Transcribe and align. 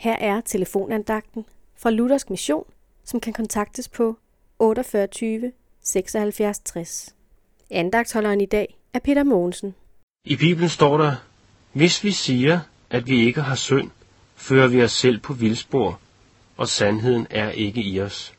Her 0.00 0.16
er 0.16 0.40
telefonandagten 0.40 1.44
fra 1.76 1.90
Luthersk 1.90 2.30
Mission, 2.30 2.64
som 3.04 3.20
kan 3.20 3.32
kontaktes 3.32 3.88
på 3.88 4.18
48 4.58 5.52
76 5.82 6.58
60. 6.58 7.14
Andagtholderen 7.70 8.40
i 8.40 8.46
dag 8.46 8.78
er 8.94 8.98
Peter 8.98 9.24
Mogensen. 9.24 9.74
I 10.24 10.36
Bibelen 10.36 10.68
står 10.68 10.98
der, 10.98 11.16
hvis 11.72 12.04
vi 12.04 12.10
siger, 12.10 12.60
at 12.90 13.06
vi 13.06 13.26
ikke 13.26 13.40
har 13.40 13.54
synd, 13.54 13.90
fører 14.36 14.68
vi 14.68 14.82
os 14.82 14.92
selv 14.92 15.20
på 15.20 15.32
vildspor, 15.32 16.00
og 16.56 16.68
sandheden 16.68 17.26
er 17.30 17.50
ikke 17.50 17.82
i 17.82 18.00
os. 18.00 18.34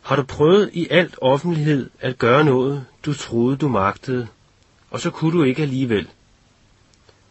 Har 0.00 0.16
du 0.16 0.22
prøvet 0.22 0.70
i 0.72 0.88
alt 0.90 1.14
offentlighed 1.20 1.90
at 2.00 2.18
gøre 2.18 2.44
noget, 2.44 2.86
du 3.04 3.14
troede, 3.14 3.56
du 3.56 3.68
magtede, 3.68 4.28
og 4.90 5.00
så 5.00 5.10
kunne 5.10 5.38
du 5.38 5.44
ikke 5.44 5.62
alligevel? 5.62 6.08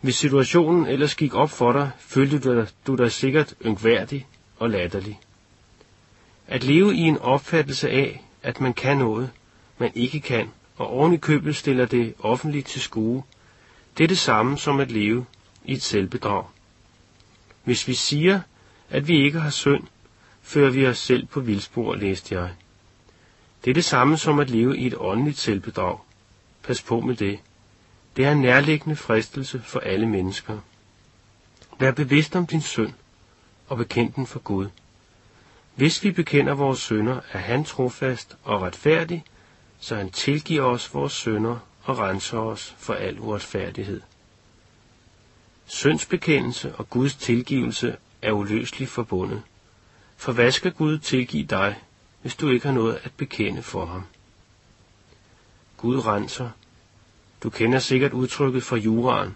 Hvis 0.02 0.16
situationen 0.16 0.86
ellers 0.86 1.16
gik 1.16 1.34
op 1.34 1.50
for 1.50 1.72
dig, 1.72 1.92
følte 2.00 2.40
du 2.40 2.56
dig, 2.56 2.68
du 2.88 2.96
dig 2.96 3.12
sikkert 3.12 3.54
yngværdig 3.66 4.28
og 4.60 4.70
latterlig. 4.70 5.20
At 6.48 6.64
leve 6.64 6.96
i 6.96 7.00
en 7.00 7.18
opfattelse 7.18 7.90
af, 7.90 8.24
at 8.44 8.62
man 8.62 8.74
kan 8.74 8.98
noget, 8.98 9.30
man 9.78 9.92
ikke 9.96 10.20
kan, 10.20 10.50
og 10.78 10.88
oven 10.88 11.14
i 11.14 11.18
købet 11.18 11.56
stiller 11.56 11.86
det 11.86 12.14
offentligt 12.20 12.68
til 12.68 12.82
skue, 12.82 13.24
det 13.98 14.04
er 14.04 14.08
det 14.08 14.18
samme 14.18 14.58
som 14.58 14.80
at 14.80 14.92
leve 14.92 15.26
i 15.66 15.74
et 15.74 15.82
selvbedrag. 15.82 16.44
Hvis 17.64 17.88
vi 17.88 17.94
siger, 17.94 18.42
at 18.90 19.08
vi 19.08 19.24
ikke 19.26 19.40
har 19.40 19.50
synd, 19.50 19.84
fører 20.42 20.70
vi 20.70 20.88
os 20.88 20.98
selv 20.98 21.26
på 21.26 21.40
vildspor, 21.40 21.96
læste 21.96 22.36
jeg. 22.36 22.50
Det 23.66 23.70
er 23.70 23.74
det 23.74 23.86
samme 23.86 24.18
som 24.18 24.40
at 24.40 24.50
leve 24.50 24.78
i 24.78 24.88
et 24.88 24.96
åndeligt 24.98 25.38
selvbedrag. 25.38 25.98
Pas 26.64 26.82
på 26.82 27.00
med 27.00 27.16
det. 27.16 27.40
Det 28.16 28.26
er 28.26 28.32
en 28.32 28.42
nærliggende 28.42 28.96
fristelse 28.96 29.62
for 29.62 29.80
alle 29.80 30.08
mennesker. 30.10 30.60
Vær 31.80 31.92
bevidst 31.92 32.36
om 32.36 32.48
din 32.48 32.62
synd 32.62 32.94
og 33.68 33.78
bekend 33.78 34.14
den 34.14 34.28
for 34.28 34.40
Gud. 34.40 34.68
Hvis 35.76 36.04
vi 36.04 36.12
bekender 36.12 36.54
vores 36.54 36.80
synder, 36.80 37.20
er 37.32 37.38
han 37.40 37.64
trofast 37.64 38.38
og 38.44 38.62
retfærdig, 38.62 39.24
så 39.80 39.96
han 39.96 40.10
tilgiver 40.10 40.64
os 40.64 40.94
vores 40.94 41.14
synder 41.14 41.60
og 41.84 41.98
renser 42.00 42.38
os 42.38 42.76
for 42.78 42.94
al 42.94 43.20
uretfærdighed. 43.20 44.02
Syndsbekendelse 45.66 46.76
og 46.76 46.90
Guds 46.90 47.16
tilgivelse 47.16 47.98
er 48.22 48.32
uløseligt 48.32 48.92
forbundet. 48.92 49.42
For 50.18 50.32
hvad 50.32 50.52
skal 50.52 50.72
Gud 50.72 50.98
tilgive 51.00 51.46
dig, 51.46 51.80
hvis 52.22 52.36
du 52.36 52.50
ikke 52.50 52.66
har 52.66 52.74
noget 52.74 53.00
at 53.04 53.12
bekende 53.18 53.64
for 53.64 53.86
ham? 53.86 54.04
Gud 55.78 56.06
renser. 56.06 56.50
Du 57.44 57.50
kender 57.50 57.80
sikkert 57.80 58.14
udtrykket 58.14 58.64
fra 58.64 58.76
juraen. 58.76 59.36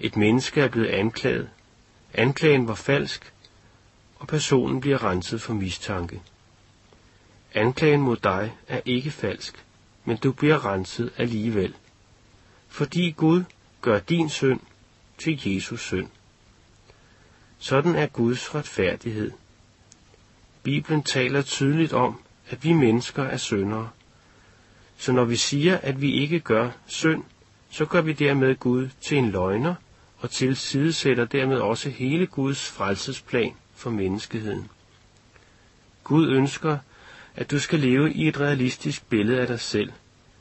Et 0.00 0.16
menneske 0.16 0.60
er 0.60 0.68
blevet 0.68 0.88
anklaget. 0.88 1.50
Anklagen 2.14 2.68
var 2.68 2.74
falsk, 2.74 3.32
og 4.16 4.26
personen 4.26 4.80
bliver 4.80 5.04
renset 5.04 5.42
for 5.42 5.54
mistanke. 5.54 6.22
Anklagen 7.54 8.00
mod 8.00 8.16
dig 8.16 8.56
er 8.68 8.80
ikke 8.84 9.10
falsk, 9.10 9.64
men 10.04 10.16
du 10.16 10.32
bliver 10.32 10.66
renset 10.66 11.12
alligevel. 11.16 11.74
Fordi 12.68 13.10
Gud 13.10 13.44
gør 13.80 13.98
din 13.98 14.28
synd 14.28 14.60
til 15.18 15.40
Jesus 15.44 15.80
synd. 15.80 16.08
Sådan 17.58 17.94
er 17.94 18.06
Guds 18.06 18.54
retfærdighed. 18.54 19.30
Bibelen 20.62 21.02
taler 21.02 21.42
tydeligt 21.42 21.92
om, 21.92 22.20
at 22.50 22.64
vi 22.64 22.72
mennesker 22.72 23.22
er 23.22 23.36
syndere. 23.36 23.90
Så 24.98 25.12
når 25.12 25.24
vi 25.24 25.36
siger, 25.36 25.78
at 25.78 26.00
vi 26.00 26.12
ikke 26.12 26.40
gør 26.40 26.70
synd, 26.86 27.24
så 27.70 27.84
gør 27.84 28.00
vi 28.00 28.12
dermed 28.12 28.56
Gud 28.56 28.88
til 29.00 29.18
en 29.18 29.30
løgner 29.30 29.74
og 30.18 30.30
tilsidesætter 30.30 31.24
dermed 31.24 31.58
også 31.58 31.90
hele 31.90 32.26
Guds 32.26 32.70
frelsesplan 32.70 33.54
for 33.74 33.90
menneskeheden. 33.90 34.68
Gud 36.04 36.28
ønsker, 36.28 36.78
at 37.36 37.50
du 37.50 37.58
skal 37.58 37.78
leve 37.78 38.12
i 38.12 38.28
et 38.28 38.40
realistisk 38.40 39.08
billede 39.08 39.40
af 39.40 39.46
dig 39.46 39.60
selv, 39.60 39.92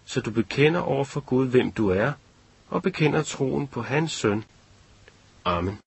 så 0.06 0.22
du 0.22 0.32
bekender 0.32 0.80
over 0.80 1.04
for 1.04 1.20
Gud, 1.20 1.48
hvem 1.48 1.72
du 1.72 1.90
er, 1.90 2.12
og 2.70 2.82
bekender 2.82 3.24
troen 3.24 3.68
på 3.68 3.82
hans 3.82 4.12
søn. 4.12 4.44
Amen. 5.46 5.80